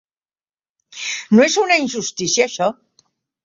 No 1.39 1.45
és 1.49 1.59
una 1.67 1.79
injustícia, 1.85 2.51
això? 2.51 2.75